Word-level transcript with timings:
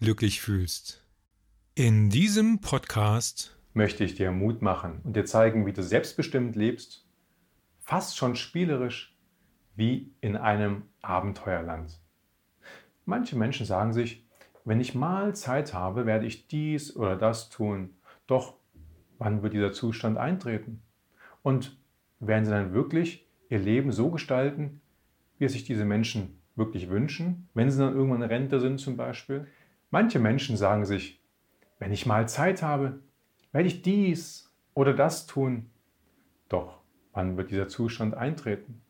glücklich 0.00 0.40
fühlst. 0.40 1.04
In 1.74 2.08
diesem 2.08 2.62
Podcast 2.62 3.54
möchte 3.74 4.02
ich 4.02 4.14
dir 4.14 4.30
Mut 4.30 4.62
machen 4.62 5.00
und 5.04 5.14
dir 5.14 5.26
zeigen, 5.26 5.66
wie 5.66 5.74
du 5.74 5.82
selbstbestimmt 5.82 6.56
lebst, 6.56 7.06
fast 7.80 8.16
schon 8.16 8.34
spielerisch 8.34 9.14
wie 9.76 10.10
in 10.22 10.38
einem 10.38 10.84
Abenteuerland. 11.02 12.00
Manche 13.04 13.36
Menschen 13.36 13.66
sagen 13.66 13.92
sich, 13.92 14.24
wenn 14.64 14.80
ich 14.80 14.94
mal 14.94 15.34
Zeit 15.34 15.74
habe, 15.74 16.06
werde 16.06 16.26
ich 16.26 16.48
dies 16.48 16.96
oder 16.96 17.14
das 17.14 17.50
tun. 17.50 17.90
Doch 18.26 18.54
wann 19.18 19.42
wird 19.42 19.52
dieser 19.52 19.72
Zustand 19.72 20.16
eintreten? 20.16 20.80
Und 21.42 21.78
werden 22.20 22.46
sie 22.46 22.50
dann 22.50 22.72
wirklich 22.72 23.28
ihr 23.50 23.58
Leben 23.58 23.92
so 23.92 24.10
gestalten, 24.10 24.80
wie 25.38 25.44
es 25.44 25.52
sich 25.52 25.64
diese 25.64 25.84
Menschen 25.84 26.40
wirklich 26.56 26.88
wünschen, 26.88 27.48
wenn 27.52 27.70
sie 27.70 27.78
dann 27.78 27.94
irgendwann 27.94 28.22
in 28.22 28.28
Rente 28.28 28.60
sind 28.60 28.78
zum 28.78 28.96
Beispiel? 28.96 29.46
Manche 29.90 30.20
Menschen 30.20 30.56
sagen 30.56 30.84
sich, 30.84 31.20
wenn 31.78 31.92
ich 31.92 32.06
mal 32.06 32.28
Zeit 32.28 32.62
habe, 32.62 33.00
werde 33.52 33.68
ich 33.68 33.82
dies 33.82 34.52
oder 34.74 34.94
das 34.94 35.26
tun. 35.26 35.70
Doch 36.48 36.80
wann 37.12 37.36
wird 37.36 37.50
dieser 37.50 37.68
Zustand 37.68 38.14
eintreten? 38.14 38.82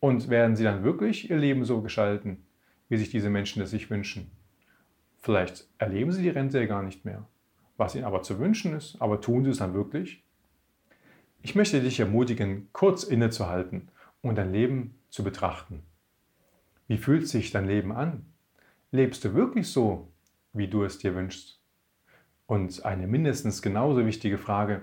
Und 0.00 0.30
werden 0.30 0.56
sie 0.56 0.64
dann 0.64 0.84
wirklich 0.84 1.28
ihr 1.28 1.36
Leben 1.36 1.64
so 1.64 1.82
gestalten, 1.82 2.46
wie 2.88 2.96
sich 2.96 3.10
diese 3.10 3.30
Menschen 3.30 3.60
es 3.62 3.70
sich 3.70 3.90
wünschen? 3.90 4.30
Vielleicht 5.18 5.68
erleben 5.78 6.12
sie 6.12 6.22
die 6.22 6.28
Rente 6.28 6.60
ja 6.60 6.66
gar 6.66 6.82
nicht 6.82 7.04
mehr, 7.04 7.26
was 7.76 7.94
ihnen 7.94 8.04
aber 8.04 8.22
zu 8.22 8.38
wünschen 8.38 8.74
ist, 8.74 8.96
aber 9.02 9.20
tun 9.20 9.44
sie 9.44 9.50
es 9.50 9.58
dann 9.58 9.74
wirklich? 9.74 10.22
Ich 11.42 11.54
möchte 11.54 11.80
dich 11.80 12.00
ermutigen, 12.00 12.68
kurz 12.72 13.02
innezuhalten 13.02 13.88
und 14.22 14.36
dein 14.36 14.52
Leben 14.52 14.94
zu 15.10 15.24
betrachten. 15.24 15.82
Wie 16.86 16.96
fühlt 16.96 17.28
sich 17.28 17.50
dein 17.50 17.66
Leben 17.66 17.92
an? 17.92 18.24
Lebst 18.92 19.24
du 19.24 19.34
wirklich 19.34 19.68
so, 19.68 20.08
wie 20.52 20.68
du 20.68 20.84
es 20.84 20.98
dir 20.98 21.14
wünschst? 21.14 21.60
Und 22.46 22.84
eine 22.84 23.06
mindestens 23.06 23.62
genauso 23.62 24.04
wichtige 24.06 24.38
Frage, 24.38 24.82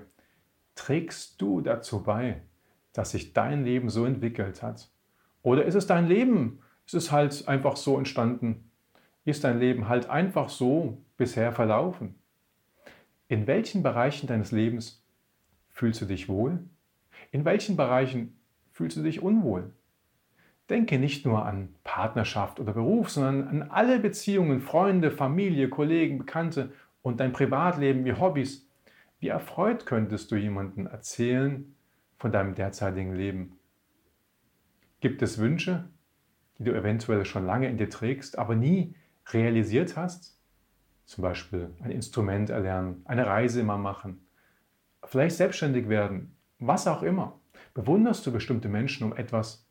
trägst 0.74 1.40
du 1.40 1.60
dazu 1.60 2.02
bei, 2.02 2.42
dass 2.92 3.10
sich 3.10 3.32
dein 3.32 3.64
Leben 3.64 3.88
so 3.88 4.04
entwickelt 4.04 4.62
hat? 4.62 4.88
Oder 5.42 5.64
ist 5.64 5.74
es 5.74 5.86
dein 5.86 6.06
Leben? 6.06 6.60
Ist 6.86 6.94
es 6.94 7.10
halt 7.12 7.48
einfach 7.48 7.76
so 7.76 7.98
entstanden? 7.98 8.70
Ist 9.24 9.44
dein 9.44 9.58
Leben 9.58 9.88
halt 9.88 10.08
einfach 10.08 10.48
so 10.48 11.02
bisher 11.16 11.52
verlaufen? 11.52 12.14
In 13.28 13.46
welchen 13.48 13.82
Bereichen 13.82 14.28
deines 14.28 14.52
Lebens 14.52 15.04
fühlst 15.70 16.00
du 16.00 16.06
dich 16.06 16.28
wohl? 16.28 16.60
In 17.32 17.44
welchen 17.44 17.76
Bereichen 17.76 18.38
fühlst 18.70 18.96
du 18.96 19.02
dich 19.02 19.20
unwohl? 19.20 19.72
Denke 20.68 20.98
nicht 20.98 21.24
nur 21.24 21.46
an 21.46 21.74
Partnerschaft 21.84 22.58
oder 22.58 22.72
Beruf, 22.72 23.10
sondern 23.10 23.48
an 23.48 23.70
alle 23.70 24.00
Beziehungen, 24.00 24.60
Freunde, 24.60 25.10
Familie, 25.12 25.68
Kollegen, 25.68 26.18
Bekannte 26.18 26.72
und 27.02 27.20
dein 27.20 27.32
Privatleben 27.32 28.04
wie 28.04 28.14
Hobbys. 28.14 28.68
Wie 29.20 29.28
erfreut 29.28 29.86
könntest 29.86 30.30
du 30.30 30.36
jemandem 30.36 30.86
erzählen 30.86 31.74
von 32.18 32.32
deinem 32.32 32.54
derzeitigen 32.54 33.14
Leben? 33.14 33.58
Gibt 35.00 35.22
es 35.22 35.38
Wünsche, 35.38 35.88
die 36.58 36.64
du 36.64 36.72
eventuell 36.72 37.24
schon 37.24 37.46
lange 37.46 37.68
in 37.68 37.76
dir 37.76 37.88
trägst, 37.88 38.38
aber 38.38 38.56
nie 38.56 38.94
realisiert 39.28 39.96
hast? 39.96 40.36
Zum 41.04 41.22
Beispiel 41.22 41.70
ein 41.80 41.92
Instrument 41.92 42.50
erlernen, 42.50 43.02
eine 43.04 43.26
Reise 43.26 43.60
immer 43.60 43.78
machen, 43.78 44.26
vielleicht 45.04 45.36
selbstständig 45.36 45.88
werden, 45.88 46.36
was 46.58 46.88
auch 46.88 47.02
immer. 47.02 47.38
Bewunderst 47.74 48.26
du 48.26 48.32
bestimmte 48.32 48.68
Menschen 48.68 49.04
um 49.04 49.16
etwas, 49.16 49.65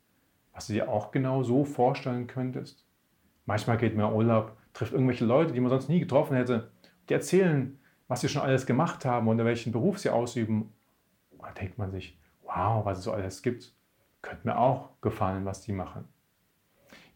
was 0.56 0.68
du 0.68 0.72
dir 0.72 0.88
auch 0.88 1.10
genau 1.10 1.42
so 1.42 1.66
vorstellen 1.66 2.26
könntest. 2.26 2.82
Manchmal 3.44 3.76
geht 3.76 3.94
man 3.94 4.12
Urlaub, 4.12 4.56
trifft 4.72 4.94
irgendwelche 4.94 5.26
Leute, 5.26 5.52
die 5.52 5.60
man 5.60 5.68
sonst 5.68 5.90
nie 5.90 6.00
getroffen 6.00 6.34
hätte, 6.34 6.70
die 7.08 7.12
erzählen, 7.12 7.78
was 8.08 8.22
sie 8.22 8.30
schon 8.30 8.40
alles 8.40 8.64
gemacht 8.64 9.04
haben 9.04 9.28
und 9.28 9.36
welchen 9.38 9.70
Beruf 9.70 9.98
sie 9.98 10.08
ausüben. 10.08 10.72
Und 11.30 11.42
da 11.42 11.52
denkt 11.52 11.76
man 11.76 11.90
sich, 11.90 12.18
wow, 12.42 12.86
was 12.86 12.98
es 12.98 13.04
so 13.04 13.12
alles 13.12 13.42
gibt. 13.42 13.74
Könnte 14.22 14.48
mir 14.48 14.58
auch 14.58 14.88
gefallen, 15.02 15.44
was 15.44 15.60
die 15.60 15.72
machen. 15.72 16.08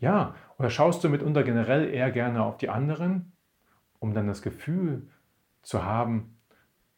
Ja, 0.01 0.35
oder 0.59 0.69
schaust 0.69 1.03
du 1.03 1.09
mitunter 1.09 1.43
generell 1.43 1.89
eher 1.89 2.11
gerne 2.11 2.43
auf 2.43 2.59
die 2.59 2.69
anderen, 2.69 3.33
um 4.01 4.13
dann 4.13 4.27
das 4.27 4.43
Gefühl 4.43 5.09
zu 5.63 5.83
haben, 5.83 6.37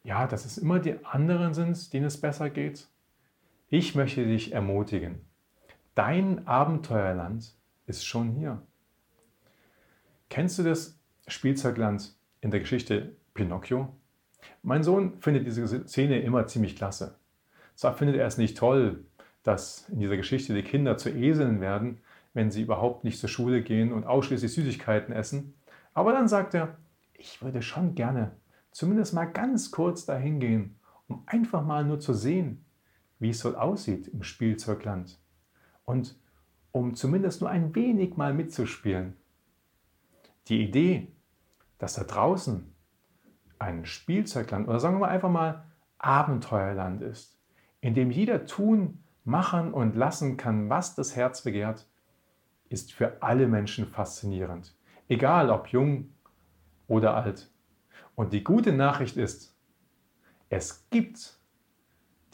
ja, 0.03 0.27
dass 0.27 0.45
es 0.45 0.59
immer 0.59 0.81
die 0.81 1.05
anderen 1.05 1.55
sind, 1.55 1.93
denen 1.93 2.07
es 2.07 2.21
besser 2.21 2.51
geht? 2.51 2.89
Ich 3.69 3.95
möchte 3.95 4.27
dich 4.27 4.53
ermutigen, 4.53 5.21
Dein 5.95 6.47
Abenteuerland 6.47 7.55
ist 7.87 8.07
schon 8.07 8.31
hier. 8.31 8.63
Kennst 10.31 10.59
du 10.59 10.63
das 10.63 10.99
Spielzeugland 11.27 12.15
in 12.41 12.51
der 12.51 12.61
Geschichte 12.61 13.15
Pinocchio? 13.35 13.95
Mein 14.63 14.83
Sohn 14.83 15.21
findet 15.21 15.47
diese 15.47 15.87
Szene 15.87 16.21
immer 16.21 16.47
ziemlich 16.47 16.77
klasse. 16.77 17.19
Zwar 17.75 17.95
findet 17.95 18.17
er 18.17 18.27
es 18.27 18.39
nicht 18.39 18.57
toll, 18.57 19.05
dass 19.43 19.87
in 19.91 20.01
dieser 20.01 20.17
Geschichte 20.17 20.55
die 20.55 20.63
Kinder 20.63 20.97
zu 20.97 21.11
Eseln 21.11 21.61
werden, 21.61 22.01
wenn 22.33 22.51
sie 22.51 22.63
überhaupt 22.63 23.05
nicht 23.05 23.19
zur 23.19 23.29
Schule 23.29 23.63
gehen 23.63 23.93
und 23.93 24.05
ausschließlich 24.05 24.53
Süßigkeiten 24.53 25.15
essen, 25.15 25.55
aber 25.93 26.13
dann 26.13 26.29
sagt 26.29 26.55
er, 26.55 26.79
ich 27.13 27.43
würde 27.43 27.61
schon 27.61 27.95
gerne 27.95 28.33
zumindest 28.71 29.13
mal 29.13 29.27
ganz 29.27 29.71
kurz 29.71 30.07
dahin 30.07 30.41
gehen, 30.41 30.79
um 31.07 31.23
einfach 31.27 31.63
mal 31.63 31.85
nur 31.85 32.01
zu 32.01 32.15
sehen, 32.15 32.65
wie 33.19 33.29
es 33.29 33.41
dort 33.41 33.57
aussieht 33.57 34.09
im 34.09 34.23
Spielzeugland 34.23 35.19
und 35.85 36.17
um 36.73 36.95
zumindest 36.95 37.41
nur 37.41 37.51
ein 37.51 37.75
wenig 37.75 38.17
mal 38.17 38.33
mitzuspielen. 38.33 39.17
Die 40.49 40.63
Idee, 40.63 41.13
dass 41.79 41.95
da 41.95 42.05
draußen 42.05 42.75
ein 43.59 43.85
Spielzeugland 43.85 44.69
oder 44.69 44.81
sagen 44.81 45.01
wir 45.01 45.09
einfach 45.09 45.31
mal 45.31 45.65
Abenteuerland 45.99 47.03
ist, 47.03 47.39
in 47.81 47.95
dem 47.95 48.11
jeder 48.11 48.47
tun, 48.47 49.05
machen 49.25 49.73
und 49.73 49.95
lassen 49.95 50.37
kann, 50.37 50.69
was 50.69 50.95
das 50.95 51.15
Herz 51.15 51.43
begehrt, 51.43 51.89
ist 52.69 52.93
für 52.93 53.23
alle 53.23 53.47
Menschen 53.47 53.87
faszinierend, 53.87 54.75
egal 55.09 55.51
ob 55.51 55.69
jung 55.69 56.13
oder 56.89 57.15
alt. 57.15 57.53
Und 58.15 58.33
die 58.33 58.43
gute 58.43 58.73
Nachricht 58.73 59.17
ist, 59.17 59.57
es 60.49 60.89
gibt 60.91 61.39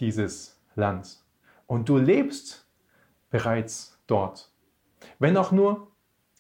dieses 0.00 0.60
Land 0.74 1.24
und 1.66 1.88
du 1.88 1.98
lebst 1.98 2.67
bereits 3.30 3.98
dort. 4.06 4.50
Wenn 5.18 5.36
auch 5.36 5.52
nur 5.52 5.92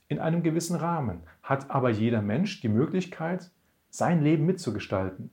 in 0.08 0.18
einem 0.18 0.42
gewissen 0.42 0.76
Rahmen, 0.76 1.22
hat 1.42 1.70
aber 1.70 1.90
jeder 1.90 2.22
Mensch 2.22 2.60
die 2.60 2.68
Möglichkeit, 2.68 3.50
sein 3.90 4.22
Leben 4.22 4.46
mitzugestalten. 4.46 5.30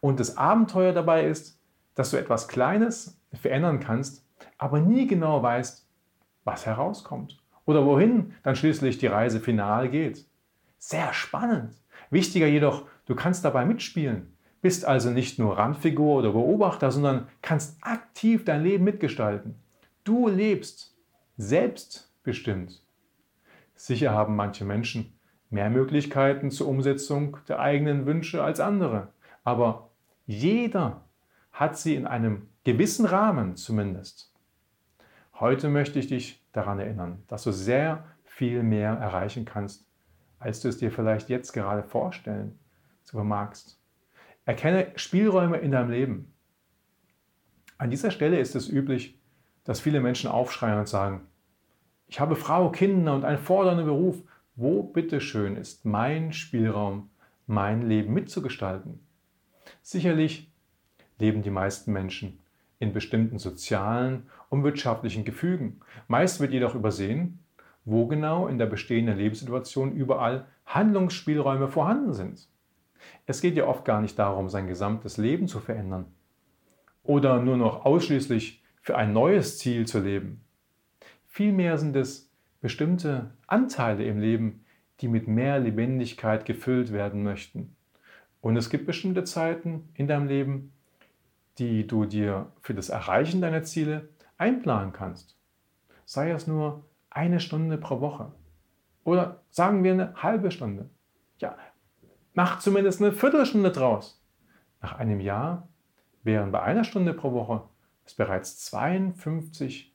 Und 0.00 0.20
das 0.20 0.36
Abenteuer 0.36 0.92
dabei 0.92 1.26
ist, 1.26 1.60
dass 1.94 2.10
du 2.10 2.16
etwas 2.16 2.48
Kleines 2.48 3.20
verändern 3.32 3.80
kannst, 3.80 4.24
aber 4.58 4.80
nie 4.80 5.06
genau 5.06 5.42
weißt, 5.42 5.88
was 6.44 6.66
herauskommt 6.66 7.42
oder 7.64 7.84
wohin 7.84 8.34
dann 8.42 8.56
schließlich 8.56 8.98
die 8.98 9.06
Reise 9.06 9.40
final 9.40 9.88
geht. 9.88 10.24
Sehr 10.78 11.12
spannend. 11.12 11.74
Wichtiger 12.10 12.46
jedoch, 12.46 12.86
du 13.06 13.14
kannst 13.14 13.44
dabei 13.44 13.64
mitspielen, 13.64 14.36
bist 14.62 14.84
also 14.84 15.10
nicht 15.10 15.38
nur 15.38 15.58
Randfigur 15.58 16.18
oder 16.18 16.32
Beobachter, 16.32 16.90
sondern 16.90 17.28
kannst 17.42 17.78
aktiv 17.82 18.44
dein 18.44 18.62
Leben 18.62 18.84
mitgestalten. 18.84 19.56
Du 20.04 20.28
lebst 20.28 20.95
selbstbestimmt. 21.36 22.82
Sicher 23.74 24.12
haben 24.12 24.36
manche 24.36 24.64
Menschen 24.64 25.18
mehr 25.50 25.70
Möglichkeiten 25.70 26.50
zur 26.50 26.68
Umsetzung 26.68 27.38
der 27.48 27.60
eigenen 27.60 28.06
Wünsche 28.06 28.42
als 28.42 28.60
andere, 28.60 29.12
aber 29.44 29.90
jeder 30.26 31.04
hat 31.52 31.78
sie 31.78 31.94
in 31.94 32.06
einem 32.06 32.48
gewissen 32.64 33.06
Rahmen 33.06 33.56
zumindest. 33.56 34.32
Heute 35.38 35.68
möchte 35.68 35.98
ich 35.98 36.08
dich 36.08 36.44
daran 36.52 36.78
erinnern, 36.78 37.22
dass 37.28 37.44
du 37.44 37.52
sehr 37.52 38.04
viel 38.24 38.62
mehr 38.62 38.92
erreichen 38.92 39.44
kannst, 39.44 39.86
als 40.38 40.60
du 40.60 40.68
es 40.68 40.78
dir 40.78 40.90
vielleicht 40.90 41.28
jetzt 41.28 41.52
gerade 41.52 41.82
vorstellen 41.82 42.58
zu 43.04 43.16
vermagst. 43.16 43.78
Erkenne 44.44 44.92
Spielräume 44.96 45.58
in 45.58 45.70
deinem 45.70 45.90
Leben. 45.90 46.32
An 47.78 47.90
dieser 47.90 48.10
Stelle 48.10 48.38
ist 48.38 48.54
es 48.54 48.68
üblich, 48.68 49.20
dass 49.66 49.80
viele 49.80 50.00
Menschen 50.00 50.30
aufschreien 50.30 50.78
und 50.78 50.88
sagen, 50.88 51.26
ich 52.08 52.20
habe 52.20 52.36
Frau, 52.36 52.70
Kinder 52.70 53.14
und 53.14 53.24
einen 53.24 53.38
fordernden 53.38 53.84
Beruf. 53.84 54.22
Wo 54.54 54.82
bitteschön 54.82 55.56
ist 55.56 55.84
mein 55.84 56.32
Spielraum, 56.32 57.10
mein 57.46 57.82
Leben 57.82 58.14
mitzugestalten. 58.14 59.00
Sicherlich 59.82 60.50
leben 61.18 61.42
die 61.42 61.50
meisten 61.50 61.92
Menschen 61.92 62.38
in 62.78 62.94
bestimmten 62.94 63.38
sozialen 63.38 64.30
und 64.48 64.64
wirtschaftlichen 64.64 65.24
Gefügen. 65.24 65.80
Meist 66.08 66.40
wird 66.40 66.52
jedoch 66.52 66.74
übersehen, 66.74 67.40
wo 67.84 68.06
genau 68.06 68.46
in 68.46 68.56
der 68.56 68.66
bestehenden 68.66 69.18
Lebenssituation 69.18 69.92
überall 69.92 70.46
Handlungsspielräume 70.64 71.68
vorhanden 71.68 72.14
sind. 72.14 72.48
Es 73.26 73.40
geht 73.40 73.56
ja 73.56 73.66
oft 73.66 73.84
gar 73.84 74.00
nicht 74.00 74.18
darum, 74.18 74.48
sein 74.48 74.68
gesamtes 74.68 75.18
Leben 75.18 75.48
zu 75.48 75.60
verändern 75.60 76.06
oder 77.02 77.40
nur 77.40 77.56
noch 77.56 77.84
ausschließlich 77.84 78.62
für 78.86 78.96
ein 78.96 79.12
neues 79.12 79.58
Ziel 79.58 79.84
zu 79.84 79.98
leben. 79.98 80.44
Vielmehr 81.26 81.76
sind 81.76 81.96
es 81.96 82.30
bestimmte 82.60 83.32
Anteile 83.48 84.04
im 84.04 84.20
Leben, 84.20 84.64
die 85.00 85.08
mit 85.08 85.26
mehr 85.26 85.58
Lebendigkeit 85.58 86.44
gefüllt 86.44 86.92
werden 86.92 87.24
möchten. 87.24 87.74
Und 88.40 88.56
es 88.56 88.70
gibt 88.70 88.86
bestimmte 88.86 89.24
Zeiten 89.24 89.88
in 89.94 90.06
deinem 90.06 90.28
Leben, 90.28 90.72
die 91.58 91.84
du 91.88 92.04
dir 92.04 92.52
für 92.62 92.74
das 92.74 92.88
Erreichen 92.88 93.40
deiner 93.40 93.64
Ziele 93.64 94.08
einplanen 94.38 94.92
kannst. 94.92 95.36
Sei 96.04 96.30
es 96.30 96.46
nur 96.46 96.84
eine 97.10 97.40
Stunde 97.40 97.78
pro 97.78 98.00
Woche 98.00 98.30
oder 99.02 99.42
sagen 99.50 99.82
wir 99.82 99.94
eine 99.94 100.14
halbe 100.14 100.52
Stunde. 100.52 100.88
Ja, 101.40 101.58
mach 102.34 102.60
zumindest 102.60 103.02
eine 103.02 103.10
Viertelstunde 103.10 103.72
draus. 103.72 104.24
Nach 104.80 104.96
einem 104.96 105.18
Jahr 105.18 105.66
wären 106.22 106.52
bei 106.52 106.62
einer 106.62 106.84
Stunde 106.84 107.14
pro 107.14 107.32
Woche 107.32 107.68
es 108.06 108.14
bereits 108.14 108.58
52 108.58 109.92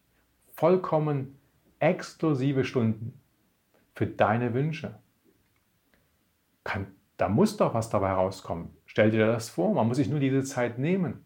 vollkommen 0.54 1.40
exklusive 1.80 2.64
Stunden 2.64 3.20
für 3.96 4.06
deine 4.06 4.54
Wünsche. 4.54 5.00
Kann, 6.64 6.88
da 7.18 7.30
muss 7.30 7.58
doch 7.58 7.74
was 7.74 7.90
dabei 7.90 8.12
rauskommen. 8.12 8.70
Stell 8.86 9.12
dir 9.12 9.26
das 9.28 9.50
vor, 9.50 9.74
man 9.74 9.88
muss 9.88 9.98
sich 9.98 10.10
nur 10.10 10.20
diese 10.20 10.44
Zeit 10.44 10.78
nehmen. 10.78 11.26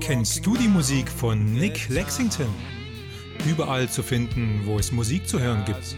Kennst 0.00 0.44
du 0.44 0.54
die 0.54 0.68
Musik 0.68 1.08
von 1.08 1.54
Nick 1.54 1.88
Lexington? 1.88 2.52
Überall 3.46 3.88
zu 3.88 4.02
finden, 4.02 4.62
wo 4.66 4.78
es 4.78 4.92
Musik 4.92 5.26
zu 5.26 5.40
hören 5.40 5.64
gibt. 5.64 5.96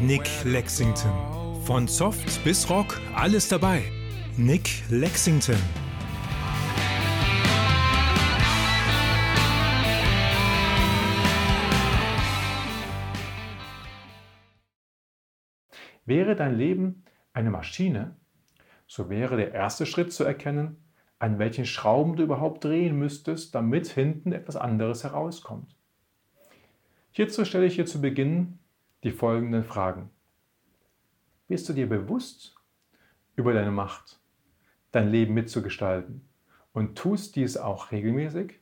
Nick 0.00 0.30
Lexington. 0.44 1.10
Von 1.64 1.88
Soft 1.88 2.44
bis 2.44 2.70
Rock, 2.70 3.00
alles 3.16 3.48
dabei. 3.48 3.82
Nick 4.36 4.88
Lexington. 4.90 5.56
Wäre 16.06 16.36
dein 16.36 16.56
Leben 16.56 17.02
eine 17.32 17.50
Maschine, 17.50 18.16
so 18.86 19.10
wäre 19.10 19.36
der 19.36 19.52
erste 19.52 19.84
Schritt 19.84 20.12
zu 20.12 20.22
erkennen, 20.22 20.76
an 21.18 21.40
welchen 21.40 21.66
Schrauben 21.66 22.14
du 22.14 22.22
überhaupt 22.22 22.62
drehen 22.62 22.96
müsstest, 22.96 23.52
damit 23.52 23.88
hinten 23.88 24.30
etwas 24.30 24.54
anderes 24.54 25.02
herauskommt. 25.02 25.74
Hierzu 27.10 27.44
stelle 27.44 27.66
ich 27.66 27.74
dir 27.74 27.86
zu 27.86 28.00
Beginn 28.00 28.60
die 29.04 29.12
folgenden 29.12 29.64
Fragen. 29.64 30.10
Bist 31.46 31.68
du 31.68 31.72
dir 31.72 31.88
bewusst 31.88 32.54
über 33.36 33.52
deine 33.52 33.70
Macht, 33.70 34.20
dein 34.92 35.08
Leben 35.08 35.34
mitzugestalten 35.34 36.28
und 36.72 36.96
tust 36.96 37.36
dies 37.36 37.56
auch 37.56 37.92
regelmäßig? 37.92 38.54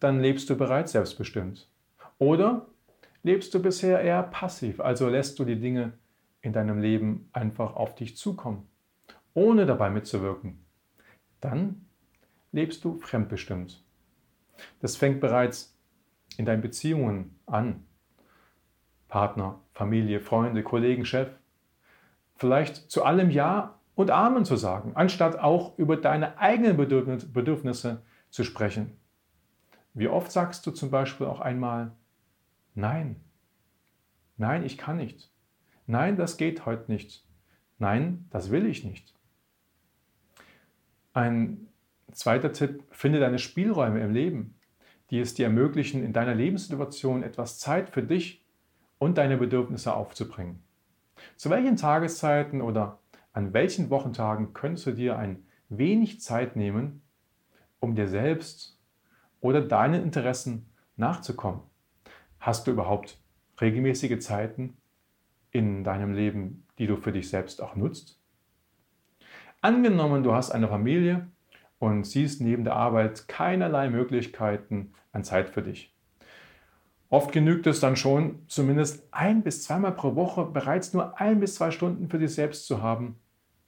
Dann 0.00 0.20
lebst 0.20 0.48
du 0.48 0.56
bereits 0.56 0.92
selbstbestimmt. 0.92 1.68
Oder 2.18 2.66
lebst 3.22 3.52
du 3.54 3.60
bisher 3.60 4.00
eher 4.00 4.22
passiv, 4.22 4.80
also 4.80 5.08
lässt 5.08 5.38
du 5.38 5.44
die 5.44 5.58
Dinge 5.58 5.92
in 6.40 6.52
deinem 6.52 6.80
Leben 6.80 7.28
einfach 7.32 7.74
auf 7.74 7.94
dich 7.94 8.16
zukommen, 8.16 8.68
ohne 9.34 9.66
dabei 9.66 9.90
mitzuwirken, 9.90 10.64
dann 11.40 11.86
lebst 12.52 12.84
du 12.84 12.98
fremdbestimmt. 12.98 13.84
Das 14.80 14.96
fängt 14.96 15.20
bereits 15.20 15.76
in 16.36 16.44
deinen 16.44 16.62
Beziehungen 16.62 17.38
an. 17.46 17.84
Partner, 19.08 19.58
Familie, 19.72 20.20
Freunde, 20.20 20.62
Kollegen, 20.62 21.04
Chef. 21.04 21.28
Vielleicht 22.36 22.90
zu 22.90 23.04
allem 23.04 23.30
Ja 23.30 23.78
und 23.94 24.10
Amen 24.10 24.44
zu 24.44 24.56
sagen, 24.56 24.92
anstatt 24.94 25.38
auch 25.38 25.76
über 25.78 25.96
deine 25.96 26.38
eigenen 26.38 26.76
Bedürfnisse 26.76 28.02
zu 28.30 28.44
sprechen. 28.44 28.96
Wie 29.94 30.08
oft 30.08 30.30
sagst 30.30 30.64
du 30.66 30.70
zum 30.70 30.90
Beispiel 30.90 31.26
auch 31.26 31.40
einmal 31.40 31.92
Nein, 32.74 33.16
nein, 34.36 34.64
ich 34.64 34.78
kann 34.78 34.98
nicht. 34.98 35.32
Nein, 35.88 36.16
das 36.16 36.36
geht 36.36 36.64
heute 36.64 36.92
nicht. 36.92 37.24
Nein, 37.80 38.26
das 38.30 38.52
will 38.52 38.66
ich 38.66 38.84
nicht. 38.84 39.14
Ein 41.12 41.66
zweiter 42.12 42.52
Tipp, 42.52 42.84
finde 42.92 43.18
deine 43.18 43.40
Spielräume 43.40 44.00
im 44.00 44.12
Leben, 44.12 44.54
die 45.10 45.18
es 45.18 45.34
dir 45.34 45.46
ermöglichen, 45.46 46.04
in 46.04 46.12
deiner 46.12 46.36
Lebenssituation 46.36 47.24
etwas 47.24 47.58
Zeit 47.58 47.90
für 47.90 48.04
dich 48.04 48.44
und 48.98 49.18
deine 49.18 49.36
Bedürfnisse 49.36 49.94
aufzubringen. 49.94 50.62
Zu 51.36 51.50
welchen 51.50 51.76
Tageszeiten 51.76 52.60
oder 52.60 52.98
an 53.32 53.52
welchen 53.52 53.90
Wochentagen 53.90 54.52
könntest 54.52 54.86
du 54.86 54.92
dir 54.92 55.18
ein 55.18 55.44
wenig 55.68 56.20
Zeit 56.20 56.56
nehmen, 56.56 57.02
um 57.80 57.94
dir 57.94 58.08
selbst 58.08 58.78
oder 59.40 59.60
deinen 59.60 60.02
Interessen 60.02 60.68
nachzukommen? 60.96 61.60
Hast 62.40 62.66
du 62.66 62.72
überhaupt 62.72 63.18
regelmäßige 63.60 64.18
Zeiten, 64.20 64.76
in 65.50 65.84
deinem 65.84 66.14
Leben, 66.14 66.66
die 66.78 66.86
du 66.86 66.96
für 66.96 67.12
dich 67.12 67.28
selbst 67.28 67.62
auch 67.62 67.74
nutzt? 67.74 68.20
Angenommen, 69.60 70.22
du 70.22 70.32
hast 70.32 70.50
eine 70.50 70.68
Familie 70.68 71.26
und 71.78 72.04
siehst 72.04 72.40
neben 72.40 72.64
der 72.64 72.76
Arbeit 72.76 73.28
keinerlei 73.28 73.88
Möglichkeiten 73.88 74.92
an 75.12 75.24
Zeit 75.24 75.50
für 75.50 75.62
dich. 75.62 75.94
Oft 77.10 77.32
genügt 77.32 77.66
es 77.66 77.80
dann 77.80 77.96
schon, 77.96 78.42
zumindest 78.48 79.08
ein 79.12 79.42
bis 79.42 79.62
zweimal 79.62 79.92
pro 79.92 80.14
Woche 80.14 80.44
bereits 80.44 80.92
nur 80.92 81.18
ein 81.20 81.40
bis 81.40 81.54
zwei 81.54 81.70
Stunden 81.70 82.08
für 82.08 82.18
dich 82.18 82.34
selbst 82.34 82.66
zu 82.66 82.82
haben, 82.82 83.18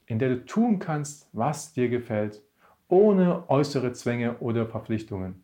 in 0.05 0.19
der 0.19 0.29
du 0.29 0.45
tun 0.45 0.79
kannst, 0.79 1.27
was 1.33 1.73
dir 1.73 1.89
gefällt, 1.89 2.41
ohne 2.87 3.49
äußere 3.49 3.93
Zwänge 3.93 4.37
oder 4.39 4.67
Verpflichtungen, 4.67 5.43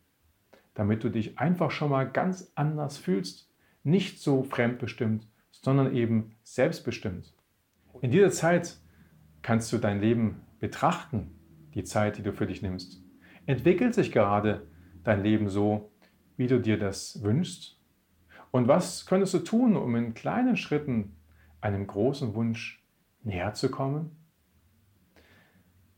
damit 0.74 1.02
du 1.02 1.08
dich 1.08 1.38
einfach 1.38 1.70
schon 1.70 1.90
mal 1.90 2.04
ganz 2.04 2.52
anders 2.54 2.98
fühlst, 2.98 3.50
nicht 3.82 4.20
so 4.20 4.42
fremdbestimmt 4.44 5.26
sondern 5.62 5.94
eben 5.94 6.36
selbstbestimmt. 6.42 7.34
In 8.00 8.10
dieser 8.10 8.30
Zeit 8.30 8.76
kannst 9.42 9.72
du 9.72 9.78
dein 9.78 10.00
Leben 10.00 10.42
betrachten, 10.60 11.30
die 11.74 11.84
Zeit, 11.84 12.18
die 12.18 12.22
du 12.22 12.32
für 12.32 12.46
dich 12.46 12.62
nimmst. 12.62 13.02
Entwickelt 13.46 13.94
sich 13.94 14.12
gerade 14.12 14.66
dein 15.04 15.22
Leben 15.22 15.48
so, 15.48 15.90
wie 16.36 16.46
du 16.46 16.60
dir 16.60 16.78
das 16.78 17.22
wünschst? 17.22 17.77
Und 18.50 18.68
was 18.68 19.06
könntest 19.06 19.34
du 19.34 19.40
tun, 19.40 19.76
um 19.76 19.94
in 19.96 20.14
kleinen 20.14 20.56
Schritten 20.56 21.16
einem 21.60 21.86
großen 21.86 22.34
Wunsch 22.34 22.82
näher 23.22 23.54
zu 23.54 23.70
kommen? 23.70 24.16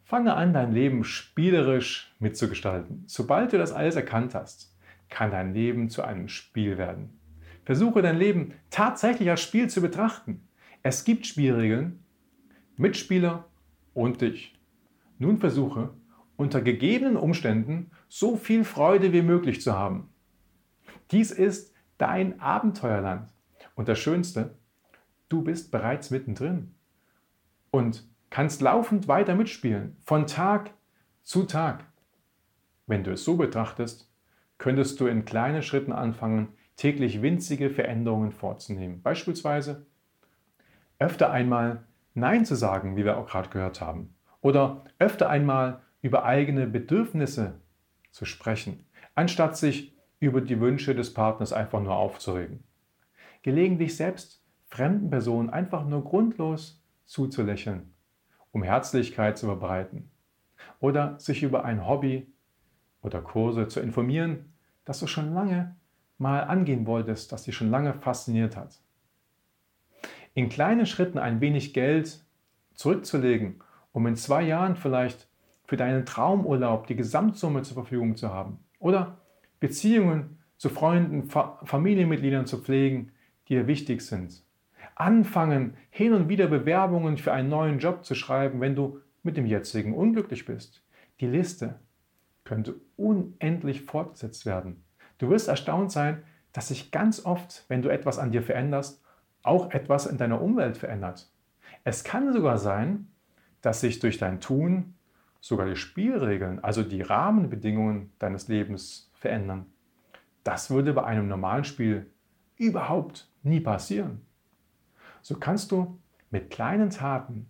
Fange 0.02 0.34
an, 0.34 0.52
dein 0.52 0.72
Leben 0.72 1.04
spielerisch 1.04 2.12
mitzugestalten. 2.18 3.04
Sobald 3.06 3.52
du 3.52 3.58
das 3.58 3.72
alles 3.72 3.94
erkannt 3.94 4.34
hast, 4.34 4.74
kann 5.08 5.30
dein 5.30 5.54
Leben 5.54 5.88
zu 5.88 6.02
einem 6.02 6.28
Spiel 6.28 6.78
werden. 6.78 7.20
Versuche 7.64 8.02
dein 8.02 8.16
Leben 8.16 8.54
tatsächlich 8.70 9.30
als 9.30 9.42
Spiel 9.42 9.70
zu 9.70 9.80
betrachten. 9.80 10.48
Es 10.82 11.04
gibt 11.04 11.26
Spielregeln, 11.26 12.02
Mitspieler 12.76 13.44
und 13.94 14.20
dich. 14.20 14.58
Nun 15.18 15.38
versuche, 15.38 15.90
unter 16.36 16.62
gegebenen 16.62 17.16
Umständen 17.16 17.90
so 18.08 18.36
viel 18.36 18.64
Freude 18.64 19.12
wie 19.12 19.22
möglich 19.22 19.60
zu 19.60 19.74
haben. 19.74 20.08
Dies 21.10 21.30
ist 21.30 21.74
dein 22.00 22.40
Abenteuerland. 22.40 23.32
Und 23.74 23.88
das 23.88 23.98
Schönste, 23.98 24.56
du 25.28 25.42
bist 25.42 25.70
bereits 25.70 26.10
mittendrin 26.10 26.74
und 27.70 28.08
kannst 28.30 28.60
laufend 28.60 29.08
weiter 29.08 29.34
mitspielen, 29.34 29.96
von 30.00 30.26
Tag 30.26 30.72
zu 31.22 31.44
Tag. 31.44 31.84
Wenn 32.86 33.04
du 33.04 33.12
es 33.12 33.24
so 33.24 33.36
betrachtest, 33.36 34.10
könntest 34.58 35.00
du 35.00 35.06
in 35.06 35.24
kleinen 35.24 35.62
Schritten 35.62 35.92
anfangen, 35.92 36.48
täglich 36.76 37.22
winzige 37.22 37.70
Veränderungen 37.70 38.32
vorzunehmen. 38.32 39.02
Beispielsweise 39.02 39.86
öfter 40.98 41.30
einmal 41.30 41.84
Nein 42.14 42.44
zu 42.44 42.54
sagen, 42.54 42.96
wie 42.96 43.04
wir 43.04 43.18
auch 43.18 43.26
gerade 43.26 43.50
gehört 43.50 43.80
haben. 43.80 44.14
Oder 44.40 44.84
öfter 44.98 45.28
einmal 45.28 45.82
über 46.02 46.24
eigene 46.24 46.66
Bedürfnisse 46.66 47.60
zu 48.10 48.24
sprechen, 48.24 48.84
anstatt 49.14 49.56
sich 49.56 49.94
über 50.20 50.42
die 50.42 50.60
Wünsche 50.60 50.94
des 50.94 51.12
Partners 51.12 51.52
einfach 51.52 51.80
nur 51.80 51.96
aufzuregen. 51.96 52.62
Gelegentlich 53.42 53.96
selbst 53.96 54.44
fremden 54.66 55.10
Personen 55.10 55.50
einfach 55.50 55.86
nur 55.86 56.04
grundlos 56.04 56.82
zuzulächeln, 57.06 57.92
um 58.52 58.62
Herzlichkeit 58.62 59.38
zu 59.38 59.46
verbreiten. 59.46 60.10
Oder 60.78 61.18
sich 61.18 61.42
über 61.42 61.64
ein 61.64 61.86
Hobby 61.86 62.30
oder 63.02 63.22
Kurse 63.22 63.66
zu 63.66 63.80
informieren, 63.80 64.52
das 64.84 65.00
du 65.00 65.06
schon 65.06 65.32
lange 65.32 65.74
mal 66.18 66.44
angehen 66.44 66.86
wolltest, 66.86 67.32
das 67.32 67.44
dich 67.44 67.56
schon 67.56 67.70
lange 67.70 67.94
fasziniert 67.94 68.56
hat. 68.56 68.78
In 70.34 70.50
kleinen 70.50 70.84
Schritten 70.84 71.18
ein 71.18 71.40
wenig 71.40 71.72
Geld 71.72 72.22
zurückzulegen, 72.74 73.62
um 73.92 74.06
in 74.06 74.16
zwei 74.16 74.42
Jahren 74.42 74.76
vielleicht 74.76 75.28
für 75.64 75.78
deinen 75.78 76.04
Traumurlaub 76.04 76.86
die 76.86 76.96
Gesamtsumme 76.96 77.62
zur 77.62 77.74
Verfügung 77.74 78.16
zu 78.16 78.32
haben. 78.32 78.58
Oder 78.78 79.19
Beziehungen 79.60 80.38
zu 80.56 80.68
Freunden, 80.68 81.28
Familienmitgliedern 81.64 82.46
zu 82.46 82.58
pflegen, 82.58 83.12
die 83.48 83.54
dir 83.54 83.66
wichtig 83.66 84.02
sind. 84.02 84.42
Anfangen, 84.94 85.74
hin 85.90 86.12
und 86.12 86.28
wieder 86.28 86.48
Bewerbungen 86.48 87.16
für 87.16 87.32
einen 87.32 87.48
neuen 87.48 87.78
Job 87.78 88.04
zu 88.04 88.14
schreiben, 88.14 88.60
wenn 88.60 88.74
du 88.74 89.00
mit 89.22 89.36
dem 89.36 89.46
jetzigen 89.46 89.94
unglücklich 89.94 90.44
bist. 90.44 90.82
Die 91.20 91.26
Liste 91.26 91.78
könnte 92.44 92.74
unendlich 92.96 93.82
fortgesetzt 93.82 94.46
werden. 94.46 94.82
Du 95.18 95.30
wirst 95.30 95.48
erstaunt 95.48 95.92
sein, 95.92 96.22
dass 96.52 96.68
sich 96.68 96.90
ganz 96.90 97.24
oft, 97.24 97.64
wenn 97.68 97.82
du 97.82 97.88
etwas 97.90 98.18
an 98.18 98.32
dir 98.32 98.42
veränderst, 98.42 99.02
auch 99.42 99.70
etwas 99.70 100.06
in 100.06 100.18
deiner 100.18 100.40
Umwelt 100.40 100.76
verändert. 100.76 101.30
Es 101.84 102.04
kann 102.04 102.32
sogar 102.32 102.58
sein, 102.58 103.08
dass 103.60 103.80
sich 103.80 103.98
durch 104.00 104.18
dein 104.18 104.40
Tun 104.40 104.94
sogar 105.40 105.66
die 105.66 105.76
Spielregeln, 105.76 106.62
also 106.62 106.82
die 106.82 107.02
Rahmenbedingungen 107.02 108.12
deines 108.18 108.48
Lebens 108.48 109.09
verändern. 109.20 109.66
Das 110.42 110.70
würde 110.70 110.92
bei 110.92 111.04
einem 111.04 111.28
normalen 111.28 111.64
Spiel 111.64 112.10
überhaupt 112.56 113.30
nie 113.42 113.60
passieren. 113.60 114.22
So 115.22 115.36
kannst 115.36 115.70
du 115.70 116.00
mit 116.30 116.50
kleinen 116.50 116.90
Taten 116.90 117.46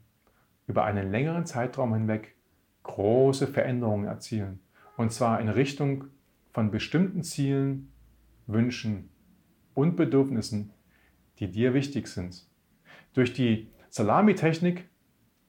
über 0.66 0.84
einen 0.84 1.10
längeren 1.10 1.46
Zeitraum 1.46 1.94
hinweg 1.94 2.36
große 2.82 3.46
Veränderungen 3.46 4.06
erzielen. 4.06 4.60
Und 4.96 5.12
zwar 5.12 5.40
in 5.40 5.48
Richtung 5.48 6.04
von 6.52 6.70
bestimmten 6.70 7.22
Zielen, 7.22 7.92
Wünschen 8.46 9.10
und 9.74 9.96
Bedürfnissen, 9.96 10.72
die 11.38 11.50
dir 11.50 11.74
wichtig 11.74 12.08
sind. 12.08 12.46
Durch 13.14 13.32
die 13.32 13.70
Salami-Technik 13.88 14.88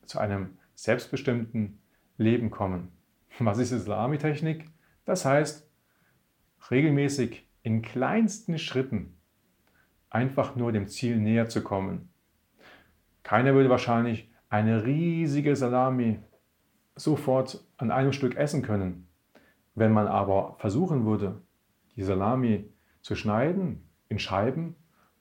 zu 0.06 0.20
einem 0.20 0.58
selbstbestimmten 0.76 1.80
Leben 2.18 2.52
kommen. 2.52 2.92
Was 3.40 3.58
ist 3.58 3.72
die 3.72 3.80
Salami-Technik? 3.80 4.70
Das 5.06 5.26
heißt, 5.26 5.71
regelmäßig 6.70 7.48
in 7.64 7.82
kleinsten 7.82 8.58
Schritten 8.58 9.18
einfach 10.10 10.56
nur 10.56 10.72
dem 10.72 10.88
Ziel 10.88 11.18
näher 11.18 11.48
zu 11.48 11.64
kommen. 11.64 12.10
Keiner 13.24 13.54
würde 13.54 13.70
wahrscheinlich 13.70 14.30
eine 14.50 14.86
riesige 14.86 15.56
Salami 15.56 16.20
sofort 16.96 17.66
an 17.78 17.92
einem 17.92 18.12
Stück 18.12 18.36
essen 18.36 18.62
können. 18.62 19.08
Wenn 19.76 19.94
man 19.94 20.08
aber 20.08 20.56
versuchen 20.60 21.06
würde, 21.06 21.42
die 21.96 22.04
Salami 22.04 22.70
zu 23.02 23.16
schneiden 23.16 23.88
in 24.10 24.20
Scheiben, 24.20 24.76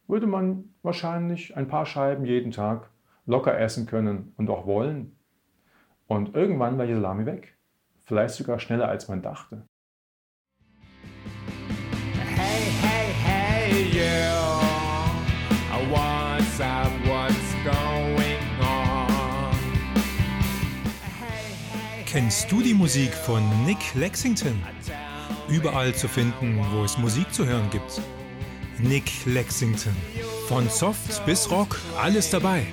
würde 0.08 0.26
man 0.26 0.74
wahrscheinlich 0.82 1.56
ein 1.56 1.68
paar 1.68 1.86
Scheiben 1.86 2.24
jeden 2.24 2.50
Tag 2.50 2.90
locker 3.26 3.56
essen 3.58 3.86
können 3.86 4.34
und 4.36 4.50
auch 4.50 4.66
wollen. 4.66 5.16
Und 6.08 6.34
irgendwann 6.34 6.78
war 6.78 6.86
die 6.86 6.94
Salami 6.94 7.26
weg. 7.26 7.56
Vielleicht 8.04 8.34
sogar 8.34 8.58
schneller 8.58 8.88
als 8.88 9.08
man 9.08 9.22
dachte. 9.22 9.62
Kennst 22.20 22.52
du 22.52 22.60
die 22.60 22.74
Musik 22.74 23.14
von 23.14 23.42
Nick 23.64 23.94
Lexington? 23.94 24.62
Überall 25.48 25.94
zu 25.94 26.06
finden, 26.06 26.60
wo 26.70 26.84
es 26.84 26.98
Musik 26.98 27.32
zu 27.32 27.46
hören 27.46 27.70
gibt. 27.70 28.02
Nick 28.78 29.24
Lexington. 29.24 29.96
Von 30.46 30.68
Soft 30.68 31.24
bis 31.24 31.50
Rock, 31.50 31.80
alles 31.98 32.28
dabei. 32.28 32.66